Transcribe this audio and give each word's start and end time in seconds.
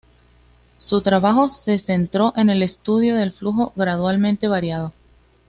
Su 0.77 1.01
trabajo 1.01 1.47
se 1.47 1.77
centró 1.77 2.33
en 2.35 2.49
el 2.49 2.63
estudio 2.63 3.15
del 3.15 3.31
flujo 3.31 3.71
gradualmente 3.75 4.47
variado. 4.47 4.93